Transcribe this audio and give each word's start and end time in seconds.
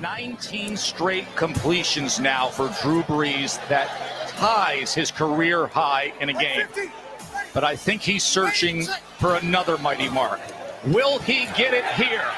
19 0.00 0.76
straight 0.76 1.26
completions 1.34 2.20
now 2.20 2.48
for 2.48 2.68
Drew 2.82 3.02
Brees 3.02 3.58
that 3.68 3.88
ties 4.28 4.94
his 4.94 5.10
career 5.10 5.66
high 5.66 6.12
in 6.20 6.28
a 6.28 6.32
game. 6.32 6.66
But 7.52 7.64
I 7.64 7.74
think 7.74 8.02
he's 8.02 8.22
searching 8.22 8.86
for 9.18 9.36
another 9.36 9.76
mighty 9.78 10.08
mark. 10.08 10.40
Will 10.86 11.18
he 11.18 11.46
get 11.56 11.74
it 11.74 11.84
here? 11.96 12.30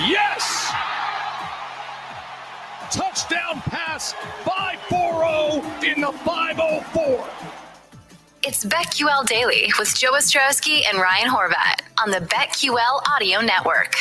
Yes! 0.00 0.72
Touchdown 2.90 3.60
pass 3.62 4.14
540 4.44 5.88
in 5.90 6.00
the 6.00 6.12
504. 6.12 7.28
It's 8.44 8.64
BetQL 8.64 9.26
Daily 9.26 9.70
with 9.78 9.94
Joe 9.94 10.12
Ostrowski 10.12 10.82
and 10.88 10.98
Ryan 10.98 11.28
Horvat 11.28 11.82
on 12.02 12.10
the 12.10 12.18
BetQL 12.18 13.02
Audio 13.14 13.40
Network. 13.40 13.94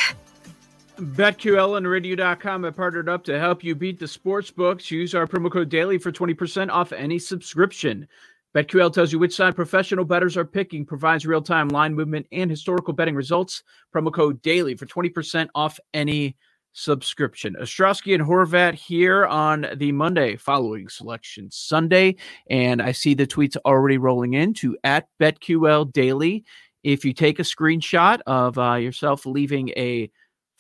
BetQL 1.01 1.77
and 1.77 1.87
radio.com 1.87 2.63
have 2.63 2.75
partnered 2.75 3.09
up 3.09 3.23
to 3.23 3.39
help 3.39 3.63
you 3.63 3.73
beat 3.73 3.99
the 3.99 4.07
sports 4.07 4.51
books. 4.51 4.91
Use 4.91 5.15
our 5.15 5.25
promo 5.25 5.51
code 5.51 5.67
daily 5.67 5.97
for 5.97 6.11
20% 6.11 6.69
off 6.69 6.91
any 6.91 7.17
subscription. 7.17 8.07
BetQL 8.53 8.93
tells 8.93 9.11
you 9.11 9.17
which 9.17 9.35
side 9.35 9.55
professional 9.55 10.05
bettors 10.05 10.37
are 10.37 10.45
picking, 10.45 10.85
provides 10.85 11.25
real 11.25 11.41
time 11.41 11.69
line 11.69 11.95
movement 11.95 12.27
and 12.31 12.51
historical 12.51 12.93
betting 12.93 13.15
results. 13.15 13.63
Promo 13.95 14.13
code 14.13 14.43
daily 14.43 14.75
for 14.75 14.85
20% 14.85 15.47
off 15.55 15.79
any 15.95 16.37
subscription. 16.73 17.55
Ostrowski 17.59 18.13
and 18.13 18.23
Horvat 18.23 18.75
here 18.75 19.25
on 19.25 19.65
the 19.77 19.91
Monday 19.91 20.35
following 20.35 20.87
Selection 20.87 21.49
Sunday. 21.49 22.15
And 22.47 22.79
I 22.79 22.91
see 22.91 23.15
the 23.15 23.25
tweets 23.25 23.57
already 23.65 23.97
rolling 23.97 24.35
in 24.35 24.53
to 24.55 24.77
at 24.83 25.07
BetQL 25.19 25.91
Daily. 25.91 26.45
If 26.83 27.05
you 27.05 27.13
take 27.13 27.39
a 27.39 27.43
screenshot 27.43 28.19
of 28.27 28.59
uh, 28.59 28.75
yourself 28.75 29.25
leaving 29.25 29.69
a 29.69 30.11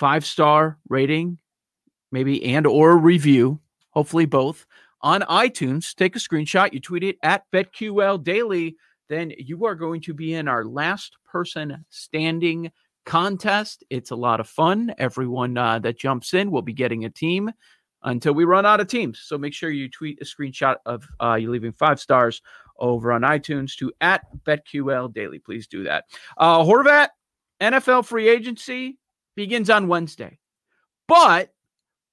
five 0.01 0.25
star 0.25 0.79
rating, 0.89 1.37
maybe 2.11 2.43
and 2.43 2.65
or 2.65 2.97
review, 2.97 3.59
hopefully 3.91 4.25
both 4.25 4.65
on 5.01 5.21
iTunes. 5.21 5.93
Take 5.93 6.15
a 6.15 6.19
screenshot, 6.19 6.73
you 6.73 6.79
tweet 6.79 7.03
it 7.03 7.17
at 7.21 7.43
BetQL 7.53 8.23
Daily, 8.23 8.75
then 9.09 9.31
you 9.37 9.63
are 9.67 9.75
going 9.75 10.01
to 10.01 10.15
be 10.15 10.33
in 10.33 10.47
our 10.47 10.65
last 10.65 11.17
person 11.23 11.85
standing 11.91 12.71
contest. 13.05 13.83
It's 13.91 14.09
a 14.09 14.15
lot 14.15 14.39
of 14.39 14.49
fun. 14.49 14.91
Everyone 14.97 15.55
uh, 15.55 15.77
that 15.77 15.99
jumps 15.99 16.33
in 16.33 16.49
will 16.49 16.63
be 16.63 16.73
getting 16.73 17.05
a 17.05 17.09
team 17.11 17.51
until 18.01 18.33
we 18.33 18.43
run 18.43 18.65
out 18.65 18.79
of 18.79 18.87
teams. 18.87 19.21
So 19.23 19.37
make 19.37 19.53
sure 19.53 19.69
you 19.69 19.87
tweet 19.87 20.19
a 20.19 20.25
screenshot 20.25 20.77
of 20.87 21.07
uh, 21.21 21.35
you 21.35 21.51
leaving 21.51 21.73
five 21.73 21.99
stars 21.99 22.41
over 22.79 23.11
on 23.11 23.21
iTunes 23.21 23.75
to 23.75 23.93
at 24.01 24.23
BetQL 24.45 25.13
Daily. 25.13 25.37
Please 25.37 25.67
do 25.67 25.83
that. 25.83 26.05
Uh, 26.37 26.63
Horvat, 26.63 27.09
NFL 27.61 28.05
free 28.05 28.27
agency 28.27 28.97
begins 29.41 29.71
on 29.71 29.87
Wednesday. 29.87 30.37
But 31.07 31.51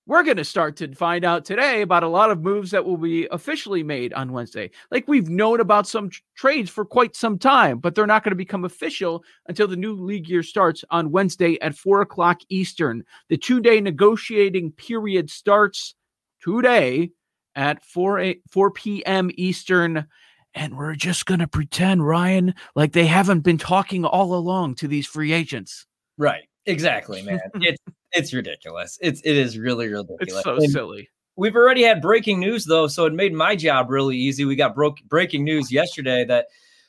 we're 0.06 0.22
going 0.22 0.38
to 0.38 0.44
start 0.44 0.76
to 0.76 0.94
find 0.94 1.26
out 1.26 1.44
today 1.44 1.82
about 1.82 2.02
a 2.02 2.08
lot 2.08 2.30
of 2.30 2.40
moves 2.40 2.70
that 2.70 2.86
will 2.86 2.96
be 2.96 3.28
officially 3.30 3.82
made 3.82 4.14
on 4.14 4.32
Wednesday. 4.32 4.70
Like 4.90 5.06
we've 5.06 5.28
known 5.28 5.60
about 5.60 5.86
some 5.86 6.08
tr- 6.08 6.22
trades 6.34 6.70
for 6.70 6.86
quite 6.86 7.14
some 7.14 7.38
time, 7.38 7.80
but 7.80 7.94
they're 7.94 8.06
not 8.06 8.24
going 8.24 8.32
to 8.32 8.36
become 8.36 8.64
official 8.64 9.22
until 9.46 9.68
the 9.68 9.76
new 9.76 9.92
league 9.92 10.26
year 10.26 10.42
starts 10.42 10.86
on 10.90 11.10
Wednesday 11.10 11.60
at 11.60 11.76
four 11.76 12.00
o'clock 12.00 12.40
Eastern. 12.48 13.04
The 13.28 13.36
two 13.36 13.60
day 13.60 13.78
negotiating 13.82 14.72
period 14.72 15.28
starts 15.28 15.94
today 16.42 17.10
at 17.54 17.84
4, 17.84 18.20
8, 18.20 18.42
4 18.50 18.70
p.m. 18.70 19.30
Eastern. 19.34 20.06
And 20.54 20.78
we're 20.78 20.94
just 20.94 21.26
going 21.26 21.40
to 21.40 21.46
pretend, 21.46 22.06
Ryan, 22.06 22.54
like 22.74 22.92
they 22.92 23.06
haven't 23.06 23.40
been 23.40 23.58
talking 23.58 24.06
all 24.06 24.34
along 24.34 24.76
to 24.76 24.88
these 24.88 25.06
free 25.06 25.34
agents. 25.34 25.84
Right. 26.16 26.48
Exactly, 26.68 27.22
man. 27.22 27.40
it's 27.54 27.82
it's 28.12 28.32
ridiculous. 28.32 28.98
It's 29.00 29.20
it 29.22 29.36
is 29.36 29.58
really 29.58 29.88
ridiculous. 29.88 30.20
It's 30.34 30.42
so 30.44 30.56
And 30.56 30.70
silly. 30.70 31.08
We've 31.36 31.56
already 31.56 31.82
had 31.82 32.02
breaking 32.02 32.40
news 32.40 32.64
though, 32.64 32.86
so 32.86 33.06
it 33.06 33.12
made 33.12 33.32
my 33.32 33.56
job 33.56 33.90
really 33.90 34.16
easy. 34.16 34.44
We 34.44 34.56
got 34.56 34.74
broke 34.74 34.98
breaking 35.08 35.44
news 35.44 35.70
yesterday 35.72 36.24
that 36.26 36.46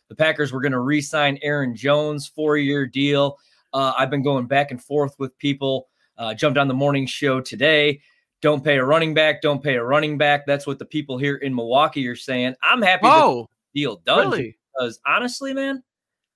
the 0.09 0.15
Packers 0.15 0.51
were 0.51 0.59
going 0.61 0.71
to 0.71 0.79
re-sign 0.79 1.37
Aaron 1.43 1.75
Jones, 1.75 2.27
four-year 2.27 2.87
deal. 2.87 3.37
Uh, 3.73 3.93
I've 3.97 4.09
been 4.09 4.23
going 4.23 4.47
back 4.47 4.71
and 4.71 4.83
forth 4.83 5.13
with 5.19 5.37
people. 5.37 5.87
Uh, 6.17 6.33
jumped 6.33 6.57
on 6.57 6.67
the 6.67 6.73
morning 6.73 7.05
show 7.05 7.39
today. 7.39 8.01
Don't 8.41 8.63
pay 8.63 8.77
a 8.77 8.83
running 8.83 9.13
back. 9.13 9.41
Don't 9.41 9.63
pay 9.63 9.75
a 9.75 9.83
running 9.83 10.17
back. 10.17 10.45
That's 10.45 10.65
what 10.67 10.79
the 10.79 10.85
people 10.85 11.17
here 11.17 11.35
in 11.35 11.53
Milwaukee 11.55 12.05
are 12.07 12.15
saying. 12.15 12.55
I'm 12.63 12.81
happy 12.81 13.01
Oh, 13.05 13.47
deal 13.75 13.97
done 14.05 14.31
really? 14.31 14.57
because 14.75 14.99
honestly, 15.05 15.53
man, 15.53 15.83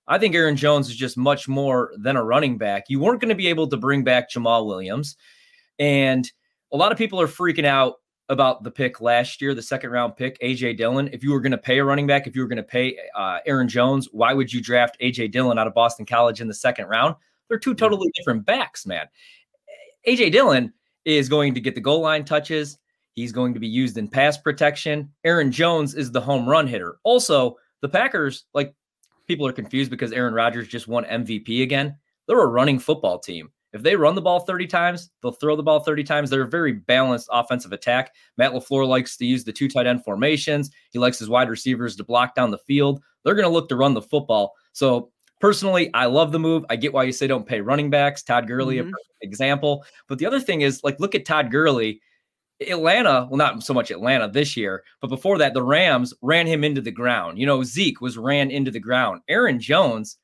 I 0.06 0.18
think 0.18 0.34
Aaron 0.34 0.56
Jones 0.56 0.88
is 0.88 0.96
just 0.96 1.16
much 1.16 1.48
more 1.48 1.92
than 1.98 2.16
a 2.16 2.24
running 2.24 2.58
back. 2.58 2.84
You 2.88 3.00
weren't 3.00 3.20
going 3.20 3.30
to 3.30 3.34
be 3.34 3.46
able 3.48 3.68
to 3.68 3.76
bring 3.76 4.04
back 4.04 4.30
Jamaal 4.30 4.66
Williams. 4.66 5.16
And 5.78 6.30
a 6.72 6.76
lot 6.76 6.92
of 6.92 6.98
people 6.98 7.20
are 7.20 7.26
freaking 7.26 7.64
out 7.64 7.94
about 8.28 8.62
the 8.62 8.70
pick 8.70 9.00
last 9.00 9.40
year, 9.40 9.54
the 9.54 9.62
second 9.62 9.90
round 9.90 10.16
pick, 10.16 10.38
AJ 10.40 10.76
Dillon. 10.76 11.08
If 11.12 11.22
you 11.22 11.32
were 11.32 11.40
going 11.40 11.52
to 11.52 11.58
pay 11.58 11.78
a 11.78 11.84
running 11.84 12.06
back, 12.06 12.26
if 12.26 12.34
you 12.34 12.42
were 12.42 12.48
going 12.48 12.56
to 12.56 12.62
pay 12.62 12.98
uh, 13.14 13.38
Aaron 13.46 13.68
Jones, 13.68 14.08
why 14.12 14.32
would 14.32 14.52
you 14.52 14.60
draft 14.60 14.96
AJ 15.00 15.32
Dillon 15.32 15.58
out 15.58 15.66
of 15.66 15.74
Boston 15.74 16.06
College 16.06 16.40
in 16.40 16.48
the 16.48 16.54
second 16.54 16.86
round? 16.86 17.16
They're 17.48 17.58
two 17.58 17.74
totally 17.74 18.10
different 18.14 18.46
backs, 18.46 18.86
man. 18.86 19.06
AJ 20.06 20.32
Dillon 20.32 20.72
is 21.04 21.28
going 21.28 21.54
to 21.54 21.60
get 21.60 21.74
the 21.74 21.80
goal 21.80 22.00
line 22.00 22.24
touches. 22.24 22.78
He's 23.12 23.32
going 23.32 23.54
to 23.54 23.60
be 23.60 23.68
used 23.68 23.96
in 23.96 24.08
pass 24.08 24.36
protection. 24.36 25.10
Aaron 25.24 25.52
Jones 25.52 25.94
is 25.94 26.10
the 26.10 26.20
home 26.20 26.48
run 26.48 26.66
hitter. 26.66 26.96
Also, 27.04 27.56
the 27.80 27.88
Packers, 27.88 28.46
like 28.54 28.74
people 29.26 29.46
are 29.46 29.52
confused 29.52 29.90
because 29.90 30.12
Aaron 30.12 30.34
Rodgers 30.34 30.68
just 30.68 30.88
won 30.88 31.04
MVP 31.04 31.62
again. 31.62 31.96
They're 32.26 32.40
a 32.40 32.46
running 32.46 32.78
football 32.78 33.18
team. 33.18 33.50
If 33.72 33.82
they 33.82 33.96
run 33.96 34.14
the 34.14 34.22
ball 34.22 34.38
30 34.40 34.68
times, 34.68 35.10
they'll 35.20 35.32
throw 35.32 35.56
the 35.56 35.62
ball 35.62 35.80
30 35.80 36.04
times. 36.04 36.30
They're 36.30 36.42
a 36.42 36.48
very 36.48 36.72
balanced 36.72 37.28
offensive 37.32 37.72
attack. 37.72 38.14
Matt 38.38 38.52
LaFleur 38.52 38.86
likes 38.86 39.16
to 39.16 39.26
use 39.26 39.42
the 39.42 39.52
two 39.52 39.68
tight 39.68 39.86
end 39.88 40.04
formations. 40.04 40.70
He 40.90 41.00
likes 41.00 41.18
his 41.18 41.28
wide 41.28 41.50
receivers 41.50 41.96
to 41.96 42.04
block 42.04 42.36
down 42.36 42.52
the 42.52 42.58
field. 42.58 43.02
They're 43.24 43.34
going 43.34 43.48
to 43.48 43.52
look 43.52 43.68
to 43.70 43.76
run 43.76 43.94
the 43.94 44.02
football. 44.02 44.52
So, 44.72 45.10
personally, 45.40 45.92
I 45.92 46.06
love 46.06 46.30
the 46.30 46.38
move. 46.38 46.64
I 46.70 46.76
get 46.76 46.92
why 46.92 47.02
you 47.02 47.10
say 47.12 47.26
don't 47.26 47.46
pay 47.46 47.60
running 47.60 47.90
backs. 47.90 48.22
Todd 48.22 48.46
Gurley, 48.46 48.78
a 48.78 48.84
Mhm. 48.84 48.90
perfect 48.92 49.08
example. 49.22 49.84
But 50.08 50.18
the 50.20 50.26
other 50.26 50.40
thing 50.40 50.60
is, 50.60 50.80
like, 50.84 51.00
look 51.00 51.16
at 51.16 51.24
Todd 51.26 51.50
Gurley. 51.50 52.00
Atlanta, 52.68 53.26
well, 53.30 53.36
not 53.36 53.62
so 53.62 53.74
much 53.74 53.90
Atlanta 53.90 54.28
this 54.28 54.56
year, 54.56 54.84
but 55.00 55.08
before 55.08 55.38
that, 55.38 55.54
the 55.54 55.62
Rams 55.62 56.14
ran 56.22 56.46
him 56.46 56.64
into 56.64 56.80
the 56.80 56.90
ground. 56.90 57.38
You 57.38 57.46
know, 57.46 57.62
Zeke 57.62 58.00
was 58.00 58.18
ran 58.18 58.50
into 58.50 58.70
the 58.70 58.80
ground. 58.80 59.22
Aaron 59.28 59.60
Jones, 59.60 60.18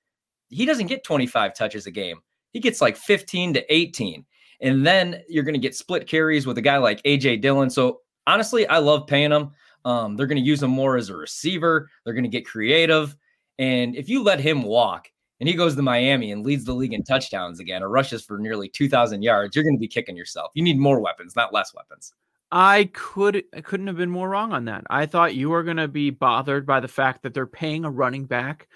he 0.49 0.67
doesn't 0.67 0.87
get 0.87 1.05
25 1.05 1.55
touches 1.55 1.87
a 1.87 1.91
game. 1.91 2.21
He 2.53 2.61
gets 2.61 2.81
like 2.81 2.97
15 2.97 3.55
to 3.55 3.75
18. 3.75 4.25
And 4.61 4.87
then 4.87 5.23
you're 5.29 5.45
going 5.45 5.55
to 5.55 5.61
get 5.61 5.75
split 5.75 6.07
carries 6.07 6.47
with 6.47 6.59
a 6.59 6.63
guy 6.63 6.77
like 6.77 7.03
AJ 7.05 7.41
Dillon. 7.41 7.71
So 7.71 8.01
honestly, 8.27 8.67
I 8.67 8.79
love 8.79 9.07
paying 9.07 9.33
him. 9.33 9.51
Um, 9.85 10.17
they're 10.17 10.27
going 10.27 10.43
to 10.43 10.47
use 10.47 10.63
him 10.63 10.71
more 10.71 10.97
as 10.97 11.09
a 11.09 11.17
receiver. 11.17 11.89
They're 12.05 12.15
going 12.15 12.25
to 12.25 12.31
get 12.31 12.47
creative. 12.47 13.17
And 13.59 13.97
if 13.97 14.09
you 14.09 14.23
let 14.23 14.41
him 14.41 14.63
walk 14.63 15.11
and 15.39 15.49
he 15.49 15.55
goes 15.55 15.75
to 15.77 15.83
Miami 15.83 16.33
and 16.33 16.45
leads 16.45 16.65
the 16.65 16.75
league 16.75 16.93
in 16.93 17.03
touchdowns 17.03 17.61
again 17.61 17.83
or 17.83 17.89
rushes 17.89 18.23
for 18.23 18.39
nearly 18.39 18.69
2,000 18.69 19.23
yards, 19.23 19.57
you're 19.57 19.65
going 19.65 19.77
to 19.77 19.81
be 19.81 19.89
kicking 19.89 20.17
yourself. 20.17 20.51
You 20.55 20.63
need 20.63 20.79
more 20.79 21.01
weapons, 21.01 21.35
not 21.35 21.55
less 21.55 21.75
weapons. 21.75 22.13
I 22.53 22.91
could 22.93 23.45
I 23.55 23.61
couldn't 23.61 23.87
have 23.87 23.97
been 23.97 24.11
more 24.11 24.29
wrong 24.29 24.53
on 24.53 24.65
that. 24.65 24.85
I 24.91 25.07
thought 25.07 25.35
you 25.35 25.51
were 25.51 25.63
going 25.63 25.77
to 25.77 25.89
be 25.89 26.11
bothered 26.11 26.67
by 26.67 26.81
the 26.81 26.89
fact 26.89 27.23
that 27.23 27.35
they're 27.35 27.47
paying 27.47 27.85
a 27.85 27.91
running 27.91 28.25
back 28.25 28.69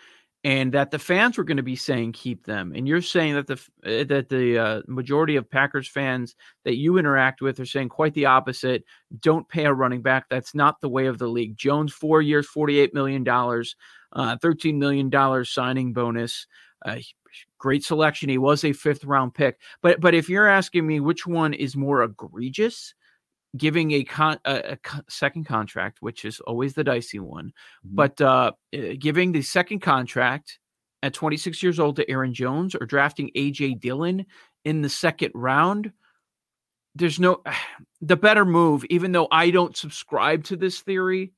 and 0.45 0.73
that 0.73 0.91
the 0.91 0.99
fans 0.99 1.39
were 1.39 1.45
going 1.45 1.57
to 1.57 1.63
be 1.63 1.75
saying 1.75 2.13
keep 2.13 2.45
them. 2.45 2.73
And 2.77 2.87
you're 2.87 3.01
saying 3.03 3.35
that 3.35 3.47
the 3.47 3.55
uh, 3.55 4.05
that 4.05 4.29
the 4.29 4.59
uh, 4.59 4.83
majority 4.87 5.37
of 5.37 5.51
Packers 5.51 5.89
fans 5.89 6.37
that 6.65 6.77
you 6.77 6.99
interact 6.99 7.41
with 7.41 7.59
are 7.59 7.67
saying 7.67 7.89
quite 7.89 8.15
the 8.15 8.27
opposite. 8.27 8.85
Don't 9.21 9.49
pay 9.49 9.65
a 9.65 9.73
running 9.73 10.03
back. 10.03 10.27
That's 10.29 10.55
not 10.55 10.81
the 10.81 10.89
way 10.89 11.07
of 11.07 11.19
the 11.19 11.29
league. 11.29 11.57
Jones, 11.57 11.93
four 11.93 12.23
years, 12.23 12.47
forty-eight 12.47 12.95
million 12.95 13.25
dollars, 13.25 13.75
uh, 14.13 14.37
thirteen 14.37 14.79
million 14.79 15.11
dollars 15.11 15.51
signing 15.51 15.93
bonus. 15.93 16.47
Uh, 16.85 16.99
great 17.59 17.83
selection. 17.83 18.29
He 18.29 18.39
was 18.39 18.65
a 18.65 18.73
fifth 18.73 19.05
round 19.05 19.35
pick. 19.35 19.59
But 19.83 20.01
but 20.01 20.15
if 20.15 20.29
you're 20.29 20.47
asking 20.47 20.87
me 20.87 21.01
which 21.01 21.27
one 21.27 21.55
is 21.55 21.75
more 21.75 22.03
egregious, 22.03 22.95
giving 23.57 23.93
a, 23.93 24.05
con- 24.05 24.41
a, 24.45 24.77
a 24.85 25.03
second 25.09 25.45
contract, 25.45 25.99
which 26.01 26.25
is 26.25 26.41
always 26.41 26.75
the 26.75 26.85
dicey 26.85 27.19
one, 27.19 27.47
mm-hmm. 27.87 27.95
but 27.95 28.21
uh, 28.21 28.53
eh, 28.73 28.95
giving 28.99 29.33
the 29.33 29.43
second 29.43 29.81
contract 29.81 30.59
at 31.03 31.13
26 31.13 31.63
years 31.63 31.79
old 31.79 31.97
to 31.97 32.11
Aaron 32.11 32.33
Jones 32.33 32.75
or 32.75 32.87
drafting 32.87 33.31
AJ 33.37 33.81
Dillon 33.81 34.25
in 34.65 34.83
the 34.83 34.89
second 34.89 35.33
round, 35.35 35.93
there's 36.95 37.21
no 37.21 37.43
the 38.01 38.17
better 38.17 38.45
move. 38.45 38.85
Even 38.91 39.13
though 39.13 39.29
I 39.31 39.51
don't 39.51 39.77
subscribe 39.77 40.45
to 40.45 40.57
this 40.57 40.81
theory, 40.81 41.33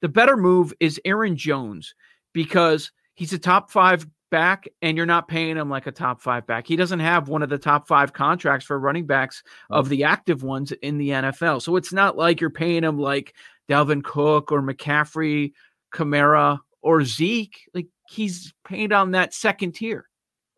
the 0.00 0.08
better 0.08 0.36
move 0.36 0.72
is 0.80 1.00
Aaron 1.04 1.36
Jones 1.36 1.94
because 2.32 2.90
he's 3.14 3.32
a 3.32 3.38
top 3.38 3.70
five 3.70 4.06
back 4.32 4.66
and 4.80 4.96
you're 4.96 5.06
not 5.06 5.28
paying 5.28 5.56
him 5.56 5.68
like 5.68 5.86
a 5.86 5.92
top 5.92 6.20
five 6.20 6.46
back. 6.46 6.66
He 6.66 6.74
doesn't 6.74 7.00
have 7.00 7.28
one 7.28 7.42
of 7.42 7.50
the 7.50 7.58
top 7.58 7.86
five 7.86 8.12
contracts 8.12 8.66
for 8.66 8.80
running 8.80 9.06
backs 9.06 9.44
of 9.70 9.88
the 9.90 10.02
active 10.02 10.42
ones 10.42 10.72
in 10.72 10.98
the 10.98 11.10
NFL. 11.10 11.62
So 11.62 11.76
it's 11.76 11.92
not 11.92 12.16
like 12.16 12.40
you're 12.40 12.50
paying 12.50 12.82
him 12.82 12.98
like 12.98 13.34
Dalvin 13.68 14.02
Cook 14.02 14.50
or 14.50 14.62
McCaffrey, 14.62 15.52
Kamara, 15.94 16.58
or 16.80 17.04
Zeke. 17.04 17.68
Like 17.74 17.88
he's 18.08 18.52
paying 18.64 18.92
on 18.92 19.12
that 19.12 19.34
second 19.34 19.72
tier. 19.72 20.08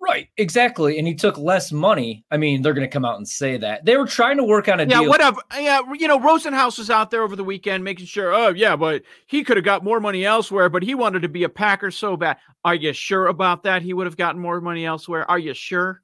Right, 0.07 0.29
exactly. 0.37 0.99
And 0.99 1.09
he 1.09 1.15
took 1.15 1.39
less 1.39 1.73
money. 1.73 2.27
I 2.31 2.37
mean, 2.37 2.61
they're 2.61 2.75
going 2.75 2.87
to 2.87 2.93
come 2.93 3.07
out 3.07 3.17
and 3.17 3.27
say 3.27 3.57
that. 3.57 3.87
They 3.87 3.97
were 3.97 4.07
trying 4.07 4.37
to 4.37 4.45
work 4.45 4.69
on 4.69 4.79
a 4.79 4.83
yeah, 4.83 5.01
deal. 5.01 5.09
whatever. 5.09 5.41
Yeah, 5.55 5.81
you 5.99 6.09
know, 6.09 6.19
Rosenhaus 6.19 6.77
was 6.77 6.91
out 6.91 7.11
there 7.11 7.23
over 7.23 7.37
the 7.37 7.45
weekend 7.45 7.83
making 7.85 8.05
sure, 8.07 8.35
oh, 8.35 8.51
yeah, 8.51 8.77
but 8.77 9.03
he 9.27 9.43
could 9.43 9.57
have 9.57 9.65
got 9.65 9.83
more 9.83 10.01
money 10.01 10.27
elsewhere, 10.27 10.69
but 10.69 10.83
he 10.83 10.95
wanted 10.95 11.23
to 11.23 11.29
be 11.29 11.45
a 11.45 11.49
Packer 11.49 11.91
so 11.91 12.19
bad. 12.19 12.37
Are 12.67 12.75
you 12.75 12.93
sure 12.93 13.29
about 13.29 13.63
that? 13.63 13.81
He 13.81 13.95
would 13.95 14.07
have 14.07 14.19
gotten 14.19 14.41
more 14.43 14.61
money 14.61 14.85
elsewhere. 14.85 15.29
Are 15.31 15.39
you 15.39 15.55
sure? 15.55 16.03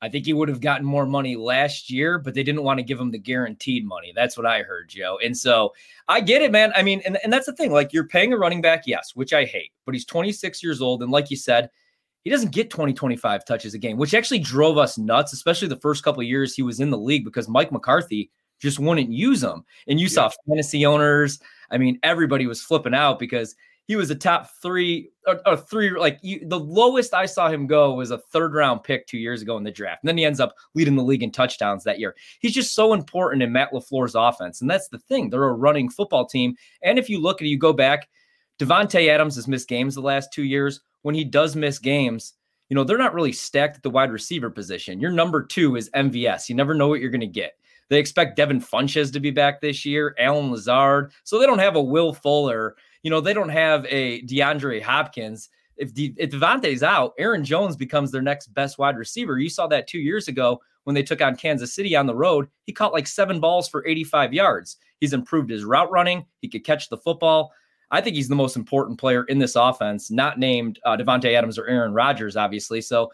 I 0.00 0.08
think 0.08 0.24
he 0.24 0.32
would 0.32 0.48
have 0.48 0.60
gotten 0.60 0.86
more 0.86 1.04
money 1.04 1.36
last 1.36 1.90
year, 1.90 2.18
but 2.18 2.34
they 2.34 2.42
didn't 2.42 2.64
want 2.64 2.78
to 2.78 2.84
give 2.84 2.98
him 2.98 3.10
the 3.10 3.18
guaranteed 3.18 3.86
money. 3.86 4.12
That's 4.14 4.36
what 4.36 4.46
I 4.46 4.62
heard, 4.62 4.88
Joe. 4.88 5.18
And 5.22 5.36
so 5.36 5.74
I 6.08 6.20
get 6.20 6.42
it, 6.42 6.50
man. 6.50 6.72
I 6.74 6.82
mean, 6.82 7.02
and, 7.04 7.18
and 7.22 7.32
that's 7.32 7.46
the 7.46 7.52
thing. 7.52 7.70
Like, 7.70 7.92
you're 7.92 8.08
paying 8.08 8.32
a 8.32 8.38
running 8.38 8.62
back, 8.62 8.84
yes, 8.86 9.12
which 9.14 9.32
I 9.32 9.44
hate, 9.44 9.72
but 9.84 9.94
he's 9.94 10.06
26 10.06 10.62
years 10.62 10.80
old. 10.80 11.02
And 11.02 11.12
like 11.12 11.30
you 11.30 11.36
said, 11.36 11.68
he 12.22 12.30
doesn't 12.30 12.52
get 12.52 12.70
20, 12.70 12.92
25 12.92 13.44
touches 13.44 13.74
a 13.74 13.78
game, 13.78 13.96
which 13.96 14.14
actually 14.14 14.38
drove 14.38 14.78
us 14.78 14.96
nuts, 14.98 15.32
especially 15.32 15.68
the 15.68 15.76
first 15.76 16.04
couple 16.04 16.22
years 16.22 16.54
he 16.54 16.62
was 16.62 16.80
in 16.80 16.90
the 16.90 16.98
league 16.98 17.24
because 17.24 17.48
Mike 17.48 17.72
McCarthy 17.72 18.30
just 18.60 18.78
wouldn't 18.78 19.10
use 19.10 19.42
him. 19.42 19.64
And 19.88 20.00
you 20.00 20.06
yeah. 20.06 20.12
saw 20.12 20.30
fantasy 20.48 20.86
owners. 20.86 21.40
I 21.70 21.78
mean, 21.78 21.98
everybody 22.02 22.46
was 22.46 22.62
flipping 22.62 22.94
out 22.94 23.18
because 23.18 23.56
he 23.88 23.96
was 23.96 24.10
a 24.10 24.14
top 24.14 24.48
three 24.62 25.10
or, 25.26 25.40
or 25.44 25.56
three. 25.56 25.90
Like 25.90 26.20
you, 26.22 26.46
the 26.46 26.60
lowest 26.60 27.12
I 27.12 27.26
saw 27.26 27.48
him 27.48 27.66
go 27.66 27.94
was 27.94 28.12
a 28.12 28.18
third 28.18 28.54
round 28.54 28.84
pick 28.84 29.08
two 29.08 29.18
years 29.18 29.42
ago 29.42 29.56
in 29.56 29.64
the 29.64 29.72
draft. 29.72 30.04
And 30.04 30.08
then 30.08 30.16
he 30.16 30.24
ends 30.24 30.38
up 30.38 30.54
leading 30.74 30.94
the 30.94 31.02
league 31.02 31.24
in 31.24 31.32
touchdowns 31.32 31.82
that 31.84 31.98
year. 31.98 32.14
He's 32.38 32.54
just 32.54 32.74
so 32.74 32.92
important 32.92 33.42
in 33.42 33.52
Matt 33.52 33.72
LaFleur's 33.72 34.14
offense. 34.14 34.60
And 34.60 34.70
that's 34.70 34.88
the 34.88 34.98
thing. 34.98 35.28
They're 35.28 35.42
a 35.42 35.52
running 35.52 35.90
football 35.90 36.26
team. 36.26 36.54
And 36.82 36.98
if 36.98 37.10
you 37.10 37.20
look 37.20 37.40
at 37.40 37.46
it, 37.46 37.50
you 37.50 37.58
go 37.58 37.72
back, 37.72 38.08
Davante 38.60 39.08
Adams 39.08 39.34
has 39.34 39.48
missed 39.48 39.68
games 39.68 39.96
the 39.96 40.00
last 40.00 40.32
two 40.32 40.44
years 40.44 40.80
when 41.02 41.14
he 41.14 41.24
does 41.24 41.54
miss 41.54 41.78
games, 41.78 42.34
you 42.68 42.74
know, 42.74 42.84
they're 42.84 42.98
not 42.98 43.14
really 43.14 43.32
stacked 43.32 43.76
at 43.76 43.82
the 43.82 43.90
wide 43.90 44.10
receiver 44.10 44.50
position. 44.50 45.00
Your 45.00 45.10
number 45.10 45.42
two 45.42 45.76
is 45.76 45.90
MVS. 45.90 46.48
You 46.48 46.54
never 46.54 46.74
know 46.74 46.88
what 46.88 47.00
you're 47.00 47.10
going 47.10 47.20
to 47.20 47.26
get. 47.26 47.52
They 47.90 47.98
expect 47.98 48.36
Devin 48.36 48.60
Funchess 48.60 49.12
to 49.12 49.20
be 49.20 49.30
back 49.30 49.60
this 49.60 49.84
year, 49.84 50.14
Allen 50.18 50.50
Lazard. 50.50 51.12
So 51.24 51.38
they 51.38 51.44
don't 51.44 51.58
have 51.58 51.76
a 51.76 51.82
Will 51.82 52.14
Fuller. 52.14 52.76
You 53.02 53.10
know, 53.10 53.20
they 53.20 53.34
don't 53.34 53.50
have 53.50 53.84
a 53.90 54.22
DeAndre 54.22 54.80
Hopkins. 54.80 55.50
If, 55.76 55.92
De- 55.92 56.14
if 56.16 56.30
Davante's 56.30 56.82
out, 56.82 57.12
Aaron 57.18 57.44
Jones 57.44 57.76
becomes 57.76 58.10
their 58.10 58.22
next 58.22 58.46
best 58.54 58.78
wide 58.78 58.96
receiver. 58.96 59.38
You 59.38 59.50
saw 59.50 59.66
that 59.66 59.88
two 59.88 59.98
years 59.98 60.28
ago 60.28 60.60
when 60.84 60.94
they 60.94 61.02
took 61.02 61.20
on 61.20 61.36
Kansas 61.36 61.74
City 61.74 61.94
on 61.94 62.06
the 62.06 62.14
road. 62.14 62.48
He 62.64 62.72
caught 62.72 62.92
like 62.92 63.06
seven 63.06 63.40
balls 63.40 63.68
for 63.68 63.86
85 63.86 64.32
yards. 64.32 64.78
He's 65.00 65.12
improved 65.12 65.50
his 65.50 65.64
route 65.64 65.90
running. 65.90 66.24
He 66.40 66.48
could 66.48 66.64
catch 66.64 66.88
the 66.88 66.96
football. 66.96 67.52
I 67.92 68.00
think 68.00 68.16
he's 68.16 68.28
the 68.28 68.34
most 68.34 68.56
important 68.56 68.98
player 68.98 69.24
in 69.24 69.38
this 69.38 69.54
offense, 69.54 70.10
not 70.10 70.38
named 70.38 70.80
uh, 70.84 70.96
Davante 70.96 71.32
Adams 71.36 71.58
or 71.58 71.68
Aaron 71.68 71.92
Rodgers, 71.92 72.36
obviously. 72.36 72.80
So 72.80 73.12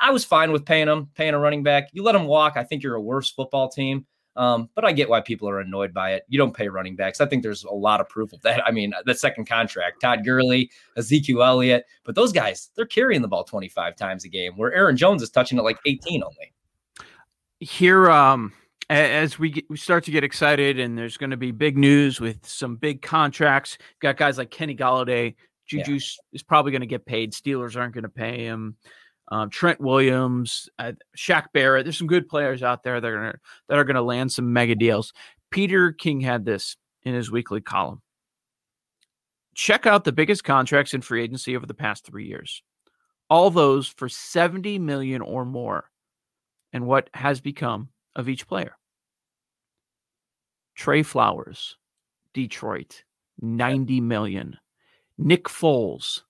I 0.00 0.10
was 0.10 0.24
fine 0.24 0.52
with 0.52 0.66
paying 0.66 0.88
him, 0.88 1.08
paying 1.14 1.32
a 1.32 1.38
running 1.38 1.62
back. 1.62 1.88
You 1.92 2.02
let 2.02 2.16
him 2.16 2.24
walk. 2.24 2.56
I 2.56 2.64
think 2.64 2.82
you're 2.82 2.96
a 2.96 3.00
worse 3.00 3.30
football 3.30 3.68
team. 3.68 4.04
Um, 4.36 4.68
but 4.74 4.84
I 4.84 4.92
get 4.92 5.08
why 5.08 5.20
people 5.20 5.48
are 5.48 5.60
annoyed 5.60 5.92
by 5.92 6.12
it. 6.12 6.24
You 6.28 6.38
don't 6.38 6.54
pay 6.54 6.68
running 6.68 6.96
backs. 6.96 7.20
I 7.20 7.26
think 7.26 7.42
there's 7.42 7.64
a 7.64 7.70
lot 7.70 8.00
of 8.00 8.08
proof 8.08 8.32
of 8.32 8.40
that. 8.42 8.66
I 8.66 8.70
mean, 8.70 8.92
the 9.04 9.14
second 9.14 9.46
contract, 9.46 10.00
Todd 10.00 10.24
Gurley, 10.24 10.70
Ezekiel 10.96 11.42
Elliott, 11.42 11.84
but 12.04 12.14
those 12.14 12.32
guys, 12.32 12.70
they're 12.74 12.86
carrying 12.86 13.22
the 13.22 13.28
ball 13.28 13.44
25 13.44 13.96
times 13.96 14.24
a 14.24 14.28
game, 14.28 14.56
where 14.56 14.72
Aaron 14.72 14.96
Jones 14.96 15.22
is 15.22 15.30
touching 15.30 15.58
it 15.58 15.62
like 15.62 15.78
18 15.84 16.22
only. 16.22 16.52
Here, 17.58 18.10
um, 18.10 18.52
as 18.90 19.38
we, 19.38 19.50
get, 19.50 19.70
we 19.70 19.76
start 19.76 20.04
to 20.04 20.10
get 20.10 20.24
excited, 20.24 20.80
and 20.80 20.98
there's 20.98 21.16
going 21.16 21.30
to 21.30 21.36
be 21.36 21.52
big 21.52 21.78
news 21.78 22.20
with 22.20 22.44
some 22.44 22.74
big 22.74 23.02
contracts. 23.02 23.78
got 24.00 24.16
guys 24.16 24.36
like 24.36 24.50
Kenny 24.50 24.76
Golladay. 24.76 25.36
Juju 25.66 25.92
yeah. 25.92 26.00
is 26.32 26.42
probably 26.42 26.72
going 26.72 26.80
to 26.80 26.86
get 26.86 27.06
paid. 27.06 27.32
Steelers 27.32 27.76
aren't 27.76 27.94
going 27.94 28.02
to 28.02 28.08
pay 28.08 28.44
him. 28.44 28.76
Um, 29.30 29.48
Trent 29.48 29.80
Williams, 29.80 30.68
uh, 30.80 30.92
Shaq 31.16 31.46
Barrett. 31.54 31.84
There's 31.84 31.96
some 31.96 32.08
good 32.08 32.28
players 32.28 32.64
out 32.64 32.82
there 32.82 33.00
that 33.00 33.06
are 33.06 33.16
gonna, 33.16 33.38
that 33.68 33.78
are 33.78 33.84
going 33.84 33.94
to 33.94 34.02
land 34.02 34.32
some 34.32 34.52
mega 34.52 34.74
deals. 34.74 35.12
Peter 35.52 35.92
King 35.92 36.20
had 36.20 36.44
this 36.44 36.76
in 37.04 37.14
his 37.14 37.30
weekly 37.30 37.60
column. 37.60 38.02
Check 39.54 39.86
out 39.86 40.02
the 40.02 40.10
biggest 40.10 40.42
contracts 40.42 40.94
in 40.94 41.00
free 41.00 41.22
agency 41.22 41.56
over 41.56 41.66
the 41.66 41.74
past 41.74 42.04
three 42.04 42.26
years. 42.26 42.64
All 43.28 43.50
those 43.50 43.86
for 43.86 44.08
70 44.08 44.80
million 44.80 45.22
or 45.22 45.44
more, 45.44 45.84
and 46.72 46.86
what 46.86 47.08
has 47.14 47.40
become 47.40 47.90
of 48.16 48.28
each 48.28 48.48
player. 48.48 48.76
Trey 50.80 51.02
Flowers, 51.02 51.76
Detroit, 52.32 53.04
90 53.42 54.00
million. 54.00 54.56
Nick 55.18 55.44
Foles 55.44 56.22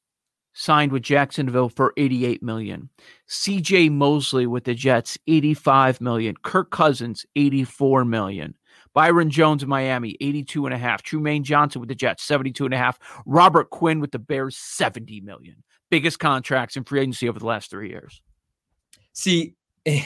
signed 0.55 0.91
with 0.91 1.05
Jacksonville 1.05 1.69
for 1.69 1.95
88 1.97 2.43
million. 2.43 2.89
CJ 3.29 3.93
Mosley 3.93 4.49
with 4.49 4.65
the 4.65 4.75
Jets, 4.75 5.17
85 5.29 6.01
million. 6.01 6.35
Kirk 6.43 6.73
Cousins, 6.73 7.25
84 7.37 8.05
million. 8.05 8.57
Byron 8.93 9.31
Jones 9.31 9.63
in 9.63 9.69
Miami, 9.69 10.17
82 10.21 10.67
and 10.67 10.75
a 10.75 10.79
half. 10.79 11.05
Trumaine 11.05 11.43
Johnson 11.43 11.81
with 11.81 11.89
the 11.89 11.95
Jets, 11.95 12.25
72 12.25 12.65
and 12.65 12.75
a 12.75 12.77
half. 12.77 12.99
Robert 13.27 13.71
Quinn 13.71 14.01
with 14.01 14.11
the 14.11 14.19
Bears, 14.19 14.57
70 14.57 15.21
million. 15.21 15.63
Biggest 15.91 16.19
contracts 16.19 16.77
in 16.77 16.83
free 16.83 17.03
agency 17.03 17.29
over 17.29 17.39
the 17.39 17.47
last 17.47 17.71
three 17.71 17.91
years. 17.91 18.21
See, 19.13 19.55
eh, 19.87 20.03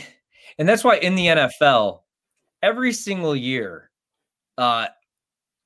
and 0.58 0.68
that's 0.68 0.84
why 0.84 0.98
in 0.98 1.14
the 1.14 1.28
NFL, 1.28 2.00
every 2.62 2.92
single 2.92 3.34
year, 3.34 3.90
uh, 4.58 4.86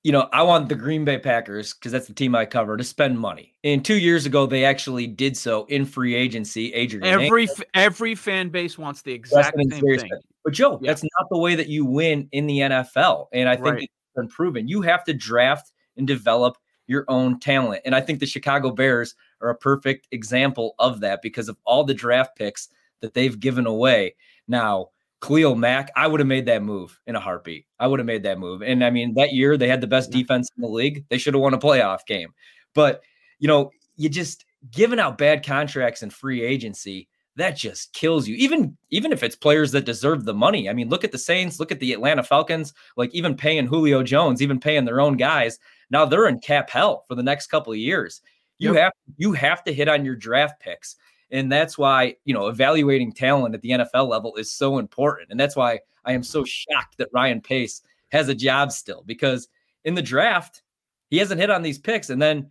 you 0.04 0.12
know, 0.12 0.28
I 0.32 0.42
want 0.42 0.68
the 0.68 0.74
Green 0.74 1.04
Bay 1.04 1.18
Packers 1.18 1.74
because 1.74 1.92
that's 1.92 2.06
the 2.06 2.14
team 2.14 2.34
I 2.34 2.46
cover 2.46 2.76
to 2.76 2.84
spend 2.84 3.18
money. 3.18 3.54
And 3.64 3.84
two 3.84 3.98
years 3.98 4.26
ago, 4.26 4.46
they 4.46 4.64
actually 4.64 5.06
did 5.06 5.36
so 5.36 5.64
in 5.66 5.84
free 5.84 6.14
agency. 6.14 6.72
Adrian, 6.72 7.04
every 7.04 7.48
every 7.74 8.14
fan 8.14 8.48
base 8.48 8.78
wants 8.78 9.02
the 9.02 9.12
exact 9.12 9.56
same 9.58 9.70
thing. 9.70 10.10
But 10.44 10.52
Joe, 10.52 10.78
yeah. 10.80 10.90
that's 10.90 11.02
not 11.02 11.28
the 11.30 11.38
way 11.38 11.56
that 11.56 11.68
you 11.68 11.84
win 11.84 12.28
in 12.32 12.46
the 12.46 12.60
NFL. 12.60 13.26
And 13.32 13.48
I 13.48 13.56
think 13.56 13.66
right. 13.66 13.82
it's 13.82 13.92
been 14.16 14.28
proven. 14.28 14.68
You 14.68 14.82
have 14.82 15.04
to 15.04 15.14
draft 15.14 15.72
and 15.96 16.06
develop 16.06 16.56
your 16.86 17.04
own 17.08 17.38
talent. 17.38 17.82
And 17.84 17.94
I 17.94 18.00
think 18.00 18.20
the 18.20 18.26
Chicago 18.26 18.70
Bears 18.70 19.14
are 19.42 19.50
a 19.50 19.54
perfect 19.54 20.08
example 20.10 20.74
of 20.78 21.00
that 21.00 21.20
because 21.22 21.48
of 21.48 21.58
all 21.64 21.84
the 21.84 21.92
draft 21.92 22.36
picks 22.36 22.68
that 23.02 23.14
they've 23.14 23.38
given 23.38 23.66
away. 23.66 24.14
Now, 24.46 24.88
Khalil 25.20 25.56
Mack, 25.56 25.90
I 25.96 26.06
would 26.06 26.20
have 26.20 26.26
made 26.26 26.46
that 26.46 26.62
move 26.62 26.98
in 27.06 27.16
a 27.16 27.20
heartbeat. 27.20 27.66
I 27.80 27.86
would 27.86 27.98
have 27.98 28.06
made 28.06 28.22
that 28.22 28.38
move. 28.38 28.62
And 28.62 28.84
I 28.84 28.90
mean, 28.90 29.14
that 29.14 29.32
year 29.32 29.56
they 29.56 29.68
had 29.68 29.80
the 29.80 29.86
best 29.86 30.10
defense 30.10 30.48
in 30.56 30.62
the 30.62 30.68
league. 30.68 31.04
They 31.08 31.18
should 31.18 31.34
have 31.34 31.42
won 31.42 31.54
a 31.54 31.58
playoff 31.58 32.06
game. 32.06 32.28
But, 32.74 33.02
you 33.38 33.48
know, 33.48 33.70
you 33.96 34.08
just 34.08 34.44
giving 34.70 35.00
out 35.00 35.18
bad 35.18 35.44
contracts 35.44 36.02
and 36.02 36.12
free 36.12 36.42
agency, 36.42 37.08
that 37.36 37.56
just 37.56 37.92
kills 37.92 38.28
you. 38.28 38.36
Even 38.36 38.76
even 38.90 39.12
if 39.12 39.22
it's 39.22 39.36
players 39.36 39.72
that 39.72 39.84
deserve 39.84 40.24
the 40.24 40.34
money. 40.34 40.68
I 40.68 40.72
mean, 40.72 40.88
look 40.88 41.04
at 41.04 41.12
the 41.12 41.18
Saints, 41.18 41.60
look 41.60 41.72
at 41.72 41.80
the 41.80 41.92
Atlanta 41.92 42.22
Falcons, 42.22 42.74
like 42.96 43.14
even 43.14 43.36
paying 43.36 43.66
Julio 43.66 44.02
Jones, 44.02 44.42
even 44.42 44.58
paying 44.58 44.84
their 44.84 45.00
own 45.00 45.16
guys. 45.16 45.58
Now 45.90 46.04
they're 46.04 46.28
in 46.28 46.40
cap 46.40 46.70
hell 46.70 47.04
for 47.08 47.14
the 47.14 47.22
next 47.22 47.46
couple 47.46 47.72
of 47.72 47.78
years. 47.78 48.20
You 48.58 48.74
yep. 48.74 48.82
have 48.82 48.92
you 49.16 49.32
have 49.32 49.62
to 49.64 49.72
hit 49.72 49.88
on 49.88 50.04
your 50.04 50.16
draft 50.16 50.60
picks. 50.60 50.96
And 51.30 51.52
that's 51.52 51.76
why, 51.76 52.16
you 52.24 52.34
know, 52.34 52.48
evaluating 52.48 53.12
talent 53.12 53.54
at 53.54 53.62
the 53.62 53.70
NFL 53.70 54.08
level 54.08 54.36
is 54.36 54.50
so 54.50 54.78
important. 54.78 55.30
And 55.30 55.38
that's 55.38 55.56
why 55.56 55.80
I 56.04 56.12
am 56.12 56.22
so 56.22 56.44
shocked 56.44 56.98
that 56.98 57.10
Ryan 57.12 57.40
Pace 57.40 57.82
has 58.10 58.28
a 58.28 58.34
job 58.34 58.72
still 58.72 59.02
because 59.06 59.48
in 59.84 59.94
the 59.94 60.02
draft, 60.02 60.62
he 61.10 61.18
hasn't 61.18 61.40
hit 61.40 61.50
on 61.50 61.62
these 61.62 61.78
picks. 61.78 62.10
And 62.10 62.20
then 62.20 62.50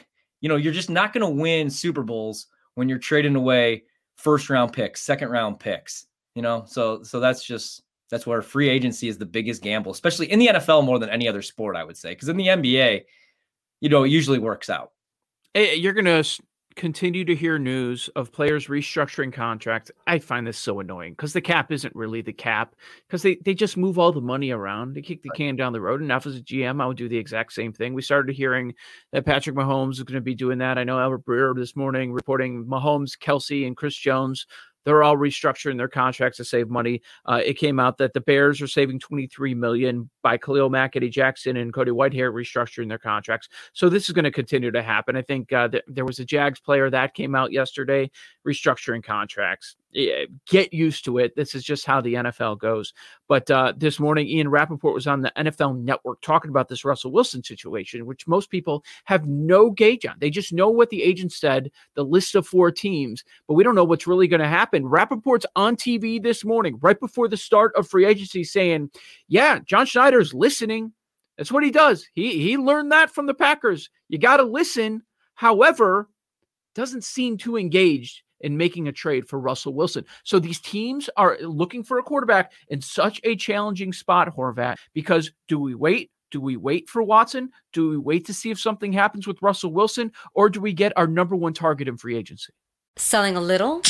You 0.40 0.48
know, 0.48 0.56
you're 0.56 0.72
just 0.72 0.90
not 0.90 1.12
going 1.12 1.22
to 1.22 1.42
win 1.42 1.70
Super 1.70 2.02
Bowls 2.02 2.46
when 2.74 2.88
you're 2.88 2.98
trading 2.98 3.34
away 3.34 3.84
first 4.16 4.48
round 4.50 4.72
picks, 4.72 5.00
second 5.00 5.30
round 5.30 5.58
picks. 5.58 6.06
You 6.34 6.42
know, 6.42 6.64
so 6.66 7.02
so 7.02 7.18
that's 7.18 7.44
just 7.44 7.82
that's 8.10 8.26
where 8.26 8.40
free 8.40 8.68
agency 8.68 9.08
is 9.08 9.18
the 9.18 9.26
biggest 9.26 9.62
gamble, 9.62 9.90
especially 9.90 10.30
in 10.30 10.38
the 10.38 10.48
NFL 10.48 10.84
more 10.84 10.98
than 10.98 11.10
any 11.10 11.28
other 11.28 11.42
sport, 11.42 11.74
I 11.74 11.82
would 11.82 11.96
say. 11.96 12.10
Because 12.10 12.28
in 12.28 12.36
the 12.36 12.46
NBA, 12.46 13.02
you 13.80 13.88
know, 13.88 14.04
it 14.04 14.10
usually 14.10 14.38
works 14.38 14.70
out. 14.70 14.92
You're 15.54 15.92
going 15.92 16.04
to 16.04 16.24
continue 16.78 17.24
to 17.24 17.34
hear 17.34 17.58
news 17.58 18.08
of 18.14 18.32
players 18.32 18.68
restructuring 18.68 19.32
contracts. 19.32 19.90
I 20.06 20.20
find 20.20 20.46
this 20.46 20.56
so 20.56 20.78
annoying 20.78 21.12
because 21.12 21.32
the 21.32 21.40
cap 21.40 21.72
isn't 21.72 21.94
really 21.94 22.22
the 22.22 22.32
cap 22.32 22.76
because 23.06 23.22
they, 23.22 23.34
they 23.44 23.52
just 23.52 23.76
move 23.76 23.98
all 23.98 24.12
the 24.12 24.20
money 24.20 24.52
around. 24.52 24.94
They 24.94 25.02
kick 25.02 25.22
the 25.22 25.30
can 25.30 25.56
down 25.56 25.72
the 25.72 25.80
road. 25.80 26.00
And 26.00 26.08
now, 26.08 26.18
as 26.18 26.26
a 26.26 26.40
GM, 26.40 26.80
I 26.80 26.86
would 26.86 26.96
do 26.96 27.08
the 27.08 27.18
exact 27.18 27.52
same 27.52 27.72
thing. 27.72 27.94
We 27.94 28.02
started 28.02 28.34
hearing 28.34 28.74
that 29.10 29.26
Patrick 29.26 29.56
Mahomes 29.56 29.94
is 29.94 30.04
going 30.04 30.14
to 30.14 30.20
be 30.20 30.36
doing 30.36 30.58
that. 30.58 30.78
I 30.78 30.84
know 30.84 31.00
Albert 31.00 31.26
Breer 31.26 31.54
this 31.54 31.74
morning 31.74 32.12
reporting 32.12 32.64
Mahomes, 32.64 33.18
Kelce, 33.18 33.66
and 33.66 33.76
Chris 33.76 33.96
Jones 33.96 34.46
they're 34.88 35.02
all 35.02 35.18
restructuring 35.18 35.76
their 35.76 35.86
contracts 35.86 36.38
to 36.38 36.44
save 36.44 36.70
money. 36.70 37.02
Uh, 37.26 37.42
it 37.44 37.58
came 37.58 37.78
out 37.78 37.98
that 37.98 38.14
the 38.14 38.22
Bears 38.22 38.62
are 38.62 38.66
saving 38.66 38.98
23 38.98 39.54
million 39.54 40.08
by 40.22 40.38
Khalil 40.38 40.70
Mack, 40.70 40.96
Eddie 40.96 41.10
Jackson, 41.10 41.58
and 41.58 41.74
Cody 41.74 41.90
Whitehair 41.90 42.32
restructuring 42.32 42.88
their 42.88 42.98
contracts. 42.98 43.50
So 43.74 43.90
this 43.90 44.08
is 44.08 44.14
going 44.14 44.24
to 44.24 44.30
continue 44.30 44.70
to 44.70 44.82
happen. 44.82 45.14
I 45.14 45.20
think 45.20 45.52
uh, 45.52 45.68
th- 45.68 45.84
there 45.88 46.06
was 46.06 46.20
a 46.20 46.24
Jags 46.24 46.58
player 46.58 46.88
that 46.88 47.12
came 47.12 47.34
out 47.34 47.52
yesterday 47.52 48.10
restructuring 48.48 49.04
contracts 49.04 49.76
get 50.46 50.72
used 50.72 51.04
to 51.04 51.18
it. 51.18 51.34
This 51.34 51.54
is 51.54 51.64
just 51.64 51.86
how 51.86 52.00
the 52.00 52.14
NFL 52.14 52.58
goes. 52.58 52.92
But 53.26 53.50
uh, 53.50 53.72
this 53.76 53.98
morning, 53.98 54.28
Ian 54.28 54.48
Rapoport 54.48 54.94
was 54.94 55.06
on 55.06 55.22
the 55.22 55.32
NFL 55.36 55.82
Network 55.82 56.20
talking 56.20 56.50
about 56.50 56.68
this 56.68 56.84
Russell 56.84 57.10
Wilson 57.10 57.42
situation, 57.42 58.06
which 58.06 58.26
most 58.26 58.50
people 58.50 58.84
have 59.04 59.26
no 59.26 59.70
gauge 59.70 60.04
on. 60.06 60.16
They 60.20 60.30
just 60.30 60.52
know 60.52 60.68
what 60.68 60.90
the 60.90 61.02
agent 61.02 61.32
said, 61.32 61.70
the 61.94 62.04
list 62.04 62.34
of 62.34 62.46
four 62.46 62.70
teams, 62.70 63.24
but 63.46 63.54
we 63.54 63.64
don't 63.64 63.74
know 63.74 63.84
what's 63.84 64.06
really 64.06 64.28
going 64.28 64.40
to 64.40 64.48
happen. 64.48 64.84
Rapoport's 64.84 65.46
on 65.56 65.76
TV 65.76 66.22
this 66.22 66.44
morning, 66.44 66.78
right 66.80 66.98
before 67.00 67.28
the 67.28 67.36
start 67.36 67.72
of 67.74 67.88
free 67.88 68.04
agency, 68.04 68.44
saying, 68.44 68.90
Yeah, 69.26 69.58
John 69.60 69.86
Schneider's 69.86 70.34
listening. 70.34 70.92
That's 71.36 71.52
what 71.52 71.64
he 71.64 71.70
does. 71.70 72.06
He 72.14 72.42
he 72.42 72.56
learned 72.56 72.92
that 72.92 73.10
from 73.10 73.26
the 73.26 73.34
Packers. 73.34 73.90
You 74.08 74.18
got 74.18 74.38
to 74.38 74.42
listen. 74.42 75.02
However, 75.34 76.08
doesn't 76.74 77.04
seem 77.04 77.38
too 77.38 77.56
engaged 77.56 78.22
in 78.40 78.56
making 78.56 78.88
a 78.88 78.92
trade 78.92 79.28
for 79.28 79.38
Russell 79.38 79.74
Wilson. 79.74 80.04
So 80.24 80.38
these 80.38 80.60
teams 80.60 81.08
are 81.16 81.38
looking 81.40 81.82
for 81.82 81.98
a 81.98 82.02
quarterback 82.02 82.52
in 82.68 82.80
such 82.80 83.20
a 83.24 83.36
challenging 83.36 83.92
spot, 83.92 84.34
Horvat, 84.34 84.76
because 84.94 85.30
do 85.48 85.58
we 85.58 85.74
wait? 85.74 86.10
Do 86.30 86.40
we 86.40 86.56
wait 86.56 86.90
for 86.90 87.02
Watson? 87.02 87.50
Do 87.72 87.88
we 87.88 87.96
wait 87.96 88.26
to 88.26 88.34
see 88.34 88.50
if 88.50 88.60
something 88.60 88.92
happens 88.92 89.26
with 89.26 89.40
Russell 89.40 89.72
Wilson? 89.72 90.12
Or 90.34 90.50
do 90.50 90.60
we 90.60 90.72
get 90.74 90.92
our 90.96 91.06
number 91.06 91.34
one 91.34 91.54
target 91.54 91.88
in 91.88 91.96
free 91.96 92.16
agency? 92.16 92.52
Selling 92.96 93.36
a 93.36 93.40
little 93.40 93.80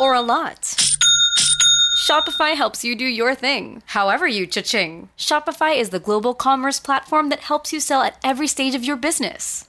or 0.00 0.14
a 0.14 0.22
lot? 0.22 0.74
Shopify 2.02 2.56
helps 2.56 2.82
you 2.82 2.96
do 2.96 3.04
your 3.04 3.34
thing, 3.34 3.82
however 3.86 4.26
you 4.26 4.46
cha-ching. 4.46 5.08
Shopify 5.16 5.78
is 5.78 5.90
the 5.90 6.00
global 6.00 6.34
commerce 6.34 6.80
platform 6.80 7.28
that 7.28 7.40
helps 7.40 7.72
you 7.72 7.78
sell 7.78 8.02
at 8.02 8.18
every 8.24 8.48
stage 8.48 8.74
of 8.74 8.84
your 8.84 8.96
business. 8.96 9.68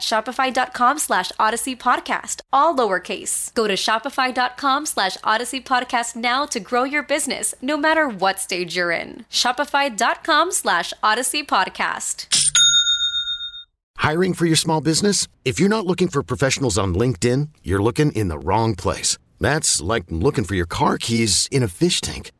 shopify.com 0.01 0.99
slash 0.99 1.31
odyssey 1.39 1.75
podcast, 1.75 2.41
all 2.51 2.75
lowercase. 2.75 3.53
Go 3.53 3.67
to 3.67 3.75
shopify.com 3.75 4.85
slash 4.85 5.17
odyssey 5.23 5.61
podcast 5.61 6.15
now 6.15 6.45
to 6.45 6.59
grow 6.59 6.83
your 6.83 7.03
business, 7.03 7.55
no 7.61 7.77
matter 7.77 8.07
what 8.07 8.39
stage 8.39 8.75
you're 8.75 8.91
in. 8.91 9.25
Shopify.com 9.29 10.51
slash 10.51 10.93
odyssey 11.03 11.43
podcast. 11.43 12.27
Hiring 13.97 14.33
for 14.33 14.47
your 14.47 14.55
small 14.55 14.81
business? 14.81 15.27
If 15.45 15.59
you're 15.59 15.69
not 15.69 15.85
looking 15.85 16.07
for 16.07 16.23
professionals 16.23 16.79
on 16.79 16.95
LinkedIn, 16.95 17.49
you're 17.61 17.83
looking 17.83 18.11
in 18.13 18.29
the 18.29 18.39
wrong 18.39 18.73
place. 18.73 19.15
That's 19.39 19.79
like 19.79 20.05
looking 20.09 20.43
for 20.43 20.55
your 20.55 20.65
car 20.65 20.97
keys 20.97 21.47
in 21.51 21.61
a 21.61 21.67
fish 21.67 22.01
tank. 22.01 22.31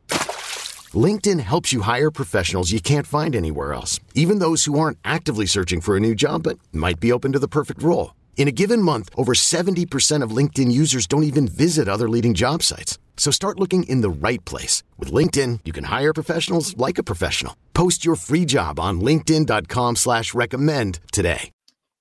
LinkedIn 0.94 1.40
helps 1.40 1.72
you 1.72 1.82
hire 1.82 2.10
professionals 2.10 2.72
you 2.72 2.80
can't 2.80 3.06
find 3.06 3.36
anywhere 3.36 3.72
else, 3.72 4.00
even 4.14 4.40
those 4.40 4.64
who 4.64 4.78
aren't 4.78 4.98
actively 5.04 5.46
searching 5.46 5.80
for 5.80 5.96
a 5.96 6.00
new 6.00 6.14
job 6.14 6.42
but 6.42 6.58
might 6.72 6.98
be 6.98 7.12
open 7.12 7.30
to 7.32 7.38
the 7.38 7.48
perfect 7.48 7.82
role. 7.82 8.14
In 8.36 8.48
a 8.48 8.52
given 8.52 8.82
month, 8.82 9.08
over 9.16 9.34
70% 9.34 10.22
of 10.22 10.36
LinkedIn 10.36 10.72
users 10.72 11.06
don't 11.06 11.22
even 11.22 11.46
visit 11.46 11.88
other 11.88 12.08
leading 12.08 12.34
job 12.34 12.62
sites. 12.64 12.98
So 13.16 13.30
start 13.30 13.60
looking 13.60 13.84
in 13.84 14.00
the 14.00 14.10
right 14.10 14.44
place. 14.44 14.82
With 14.98 15.12
LinkedIn, 15.12 15.60
you 15.64 15.72
can 15.72 15.84
hire 15.84 16.12
professionals 16.12 16.76
like 16.76 16.98
a 16.98 17.04
professional. 17.04 17.54
Post 17.72 18.04
your 18.04 18.16
free 18.16 18.44
job 18.44 18.80
on 18.80 19.00
linkedin.com 19.00 19.96
slash 19.96 20.34
recommend 20.34 20.98
today. 21.12 21.52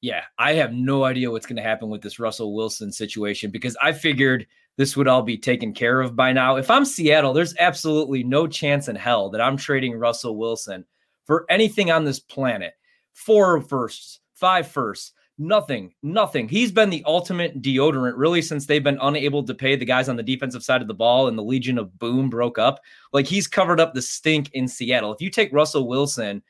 Yeah, 0.02 0.24
I 0.40 0.54
have 0.54 0.74
no 0.74 1.04
idea 1.04 1.30
what's 1.30 1.46
going 1.46 1.58
to 1.58 1.62
happen 1.62 1.90
with 1.92 2.02
this 2.02 2.18
Russell 2.18 2.56
Wilson 2.56 2.92
situation 2.92 3.52
because 3.52 3.78
I 3.80 3.92
figured 3.92 4.48
this 4.82 4.98
would 4.98 5.08
all 5.08 5.22
be 5.22 5.38
taken 5.38 5.76
care 5.76 6.02
of 6.02 6.16
by 6.16 6.34
now. 6.34 6.56
If 6.56 6.72
I'm 6.72 6.86
Seattle, 6.86 7.34
there's 7.34 7.56
absolutely 7.60 8.24
no 8.24 8.48
chance 8.48 8.88
in 8.88 8.96
hell 8.96 9.30
that 9.30 9.40
I'm 9.40 9.56
trading 9.56 9.94
Russell 9.94 10.38
Wilson 10.38 10.86
for 11.26 11.46
anything 11.52 11.92
on 11.92 12.04
this 12.04 12.20
planet. 12.20 12.74
Four 13.14 13.62
firsts, 13.62 14.22
five 14.34 14.68
firsts, 14.68 15.14
Nothing, 15.38 15.94
nothing. 16.04 16.48
He's 16.48 16.72
been 16.72 16.90
the 16.90 17.04
ultimate 17.08 17.62
deodorant 17.62 18.14
really 18.16 18.42
since 18.42 18.66
they've 18.66 18.84
been 18.84 19.00
unable 19.02 19.44
to 19.44 19.56
pay 19.56 19.76
the 19.76 19.86
guys 19.86 20.10
on 20.10 20.16
the 20.16 20.24
defensive 20.24 20.64
side 20.64 20.82
of 20.82 20.88
the 20.88 20.94
ball 20.94 21.28
and 21.28 21.38
the 21.38 21.44
Legion 21.44 21.78
of 21.78 21.98
Boom 21.98 22.30
broke 22.30 22.60
up. 22.60 22.80
Like 23.14 23.26
he's 23.26 23.48
covered 23.48 23.80
up 23.80 23.94
the 23.94 24.02
stink 24.02 24.52
in 24.54 24.68
Seattle. 24.68 25.14
If 25.14 25.22
you 25.22 25.30
take 25.30 25.54
Russell 25.54 25.88
Wilson 25.88 26.44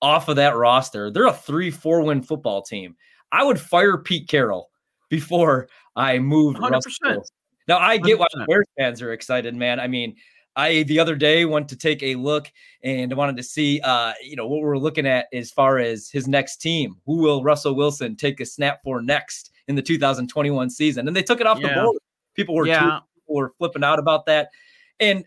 off 0.00 0.28
of 0.28 0.36
that 0.36 0.56
roster, 0.56 1.10
they're 1.10 1.26
a 1.26 1.34
three, 1.34 1.70
four 1.70 2.02
win 2.02 2.22
football 2.22 2.62
team. 2.62 2.96
I 3.32 3.42
would 3.44 3.60
fire 3.60 3.98
Pete 3.98 4.28
Carroll 4.28 4.70
before 5.10 5.68
I 5.94 6.18
moved 6.18 6.58
100%. 6.58 6.70
Russell 6.70 6.92
Wilson. 7.04 7.36
Now 7.68 7.78
I 7.78 7.96
get 7.96 8.18
100%. 8.18 8.20
why 8.20 8.44
Bears 8.48 8.66
fans 8.78 9.02
are 9.02 9.12
excited, 9.12 9.54
man. 9.54 9.80
I 9.80 9.86
mean, 9.86 10.16
I 10.56 10.82
the 10.84 10.98
other 10.98 11.14
day 11.14 11.44
went 11.44 11.68
to 11.68 11.76
take 11.76 12.02
a 12.02 12.16
look 12.16 12.50
and 12.82 13.12
I 13.12 13.16
wanted 13.16 13.36
to 13.36 13.42
see 13.42 13.80
uh, 13.80 14.12
you 14.22 14.36
know, 14.36 14.46
what 14.46 14.60
we're 14.60 14.78
looking 14.78 15.06
at 15.06 15.26
as 15.32 15.50
far 15.50 15.78
as 15.78 16.10
his 16.10 16.26
next 16.26 16.56
team. 16.56 16.96
Who 17.06 17.18
will 17.18 17.42
Russell 17.42 17.74
Wilson 17.74 18.16
take 18.16 18.40
a 18.40 18.46
snap 18.46 18.82
for 18.82 19.00
next 19.00 19.52
in 19.68 19.76
the 19.76 19.82
2021 19.82 20.70
season? 20.70 21.06
And 21.06 21.16
they 21.16 21.22
took 21.22 21.40
it 21.40 21.46
off 21.46 21.60
yeah. 21.60 21.74
the 21.74 21.82
board. 21.82 21.96
People 22.34 22.54
were 22.54 22.66
yeah. 22.66 23.00
people 23.14 23.36
were 23.36 23.52
flipping 23.58 23.84
out 23.84 23.98
about 23.98 24.26
that. 24.26 24.50
And 24.98 25.24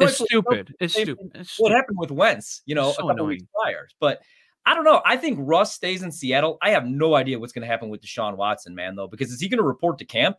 it's 0.00 0.18
stupid. 0.18 0.74
It's 0.80 0.94
stupid. 0.94 1.32
It's 1.34 1.58
what 1.58 1.72
happened 1.72 1.98
with 1.98 2.10
Wentz, 2.10 2.62
you 2.66 2.74
know, 2.74 2.92
so 2.92 3.04
a 3.04 3.12
couple 3.12 3.26
weeks 3.26 3.44
prior. 3.60 3.88
But 4.00 4.22
I 4.64 4.74
don't 4.74 4.84
know. 4.84 5.02
I 5.04 5.16
think 5.16 5.38
Russ 5.40 5.74
stays 5.74 6.02
in 6.02 6.12
Seattle. 6.12 6.58
I 6.62 6.70
have 6.70 6.86
no 6.86 7.14
idea 7.14 7.38
what's 7.38 7.52
going 7.52 7.62
to 7.62 7.68
happen 7.68 7.88
with 7.88 8.00
Deshaun 8.00 8.36
Watson, 8.36 8.74
man, 8.74 8.94
though, 8.94 9.08
because 9.08 9.32
is 9.32 9.40
he 9.40 9.48
going 9.48 9.58
to 9.58 9.64
report 9.64 9.98
to 9.98 10.04
camp? 10.04 10.36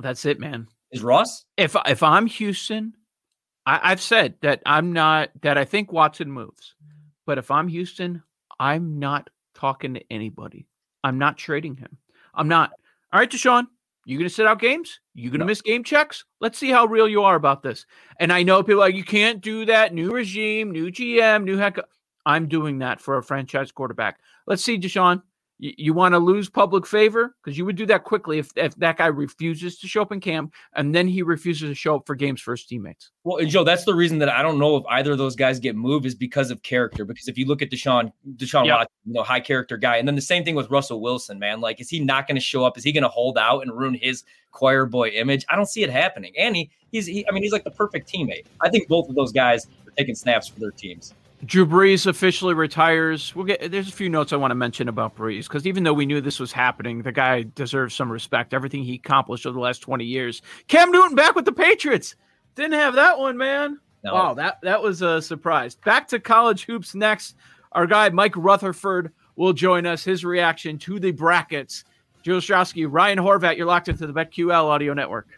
That's 0.00 0.24
it, 0.24 0.38
man. 0.38 0.68
Is 0.90 1.02
Ross? 1.02 1.44
If 1.56 1.76
if 1.86 2.02
I'm 2.02 2.26
Houston, 2.26 2.94
I, 3.66 3.80
I've 3.82 4.00
said 4.00 4.34
that 4.40 4.62
I'm 4.64 4.92
not 4.92 5.30
that 5.42 5.58
I 5.58 5.64
think 5.64 5.92
Watson 5.92 6.30
moves, 6.30 6.74
but 7.26 7.38
if 7.38 7.50
I'm 7.50 7.68
Houston, 7.68 8.22
I'm 8.58 8.98
not 8.98 9.28
talking 9.54 9.94
to 9.94 10.02
anybody. 10.10 10.66
I'm 11.04 11.18
not 11.18 11.36
trading 11.36 11.76
him. 11.76 11.98
I'm 12.34 12.48
not. 12.48 12.72
All 13.12 13.20
right, 13.20 13.30
Deshaun, 13.30 13.66
you 14.04 14.16
gonna 14.18 14.30
sit 14.30 14.46
out 14.46 14.60
games? 14.60 15.00
You 15.14 15.30
gonna 15.30 15.44
no. 15.44 15.48
miss 15.48 15.60
game 15.60 15.84
checks? 15.84 16.24
Let's 16.40 16.58
see 16.58 16.70
how 16.70 16.86
real 16.86 17.08
you 17.08 17.22
are 17.22 17.36
about 17.36 17.62
this. 17.62 17.84
And 18.18 18.32
I 18.32 18.42
know 18.42 18.62
people 18.62 18.80
like 18.80 18.94
you 18.94 19.04
can't 19.04 19.40
do 19.40 19.66
that. 19.66 19.92
New 19.92 20.10
regime, 20.10 20.70
new 20.70 20.90
GM, 20.90 21.44
new 21.44 21.58
heck. 21.58 21.76
I'm 22.24 22.48
doing 22.48 22.78
that 22.78 23.00
for 23.00 23.18
a 23.18 23.22
franchise 23.22 23.72
quarterback. 23.72 24.18
Let's 24.46 24.64
see, 24.64 24.78
Deshaun. 24.78 25.22
You, 25.58 25.72
you 25.76 25.92
want 25.92 26.14
to 26.14 26.18
lose 26.18 26.48
public 26.48 26.86
favor 26.86 27.34
because 27.42 27.58
you 27.58 27.64
would 27.64 27.76
do 27.76 27.86
that 27.86 28.04
quickly 28.04 28.38
if, 28.38 28.50
if 28.56 28.74
that 28.76 28.96
guy 28.96 29.06
refuses 29.06 29.78
to 29.80 29.88
show 29.88 30.02
up 30.02 30.12
in 30.12 30.20
camp 30.20 30.54
and 30.74 30.94
then 30.94 31.08
he 31.08 31.22
refuses 31.22 31.68
to 31.68 31.74
show 31.74 31.96
up 31.96 32.06
for 32.06 32.14
games 32.14 32.40
for 32.40 32.52
his 32.52 32.64
teammates. 32.64 33.10
Well, 33.24 33.38
and 33.38 33.48
Joe, 33.48 33.64
that's 33.64 33.84
the 33.84 33.94
reason 33.94 34.18
that 34.18 34.28
I 34.28 34.42
don't 34.42 34.58
know 34.58 34.76
if 34.76 34.84
either 34.88 35.12
of 35.12 35.18
those 35.18 35.36
guys 35.36 35.58
get 35.58 35.76
moved 35.76 36.06
is 36.06 36.14
because 36.14 36.50
of 36.50 36.62
character. 36.62 37.04
Because 37.04 37.28
if 37.28 37.36
you 37.36 37.46
look 37.46 37.60
at 37.60 37.70
Deshaun, 37.70 38.12
Deshaun 38.36 38.66
Yep. 38.66 38.76
Watson, 38.76 38.94
you 39.06 39.12
know, 39.14 39.22
high 39.22 39.40
character 39.40 39.76
guy, 39.76 39.96
and 39.96 40.06
then 40.06 40.14
the 40.14 40.20
same 40.20 40.44
thing 40.44 40.54
with 40.54 40.70
Russell 40.70 41.00
Wilson, 41.00 41.38
man. 41.38 41.60
Like, 41.60 41.80
is 41.80 41.88
he 41.90 42.00
not 42.00 42.26
going 42.26 42.36
to 42.36 42.40
show 42.40 42.64
up? 42.64 42.78
Is 42.78 42.84
he 42.84 42.92
going 42.92 43.02
to 43.02 43.08
hold 43.08 43.36
out 43.36 43.60
and 43.60 43.76
ruin 43.76 43.94
his 43.94 44.24
choir 44.52 44.86
boy 44.86 45.08
image? 45.08 45.44
I 45.48 45.56
don't 45.56 45.68
see 45.68 45.82
it 45.82 45.90
happening. 45.90 46.32
And 46.38 46.56
he, 46.56 46.70
he's, 46.90 47.06
he, 47.06 47.26
I 47.28 47.32
mean, 47.32 47.42
he's 47.42 47.52
like 47.52 47.64
the 47.64 47.70
perfect 47.70 48.08
teammate. 48.10 48.46
I 48.60 48.68
think 48.68 48.88
both 48.88 49.08
of 49.08 49.14
those 49.14 49.32
guys 49.32 49.66
are 49.86 49.92
taking 49.96 50.14
snaps 50.14 50.48
for 50.48 50.60
their 50.60 50.70
teams. 50.70 51.12
Drew 51.44 51.64
Brees 51.64 52.06
officially 52.06 52.54
retires. 52.54 53.34
We'll 53.34 53.44
get 53.44 53.70
there's 53.70 53.88
a 53.88 53.92
few 53.92 54.08
notes 54.08 54.32
I 54.32 54.36
want 54.36 54.50
to 54.50 54.56
mention 54.56 54.88
about 54.88 55.16
Brees 55.16 55.44
because 55.44 55.66
even 55.66 55.84
though 55.84 55.92
we 55.92 56.06
knew 56.06 56.20
this 56.20 56.40
was 56.40 56.52
happening, 56.52 57.02
the 57.02 57.12
guy 57.12 57.44
deserves 57.54 57.94
some 57.94 58.10
respect. 58.10 58.52
Everything 58.52 58.82
he 58.82 58.94
accomplished 58.94 59.46
over 59.46 59.54
the 59.54 59.60
last 59.60 59.78
20 59.78 60.04
years. 60.04 60.42
Cam 60.66 60.90
Newton 60.90 61.14
back 61.14 61.36
with 61.36 61.44
the 61.44 61.52
Patriots. 61.52 62.16
Didn't 62.56 62.72
have 62.72 62.94
that 62.94 63.18
one, 63.18 63.36
man. 63.36 63.78
No. 64.02 64.14
Wow, 64.14 64.34
that 64.34 64.58
that 64.62 64.82
was 64.82 65.02
a 65.02 65.22
surprise. 65.22 65.76
Back 65.76 66.08
to 66.08 66.18
college 66.18 66.64
hoops 66.64 66.94
next. 66.94 67.36
Our 67.72 67.86
guy 67.86 68.08
Mike 68.08 68.36
Rutherford 68.36 69.12
will 69.36 69.52
join 69.52 69.86
us. 69.86 70.02
His 70.02 70.24
reaction 70.24 70.76
to 70.78 70.98
the 70.98 71.12
brackets. 71.12 71.84
Joe 72.22 72.38
Ostrowski, 72.38 72.86
Ryan 72.90 73.18
Horvat, 73.18 73.56
you're 73.56 73.66
locked 73.66 73.88
into 73.88 74.06
the 74.06 74.12
BetQL 74.12 74.64
Audio 74.64 74.92
Network. 74.92 75.28